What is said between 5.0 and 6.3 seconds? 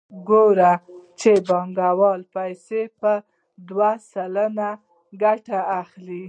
ګټه اخلي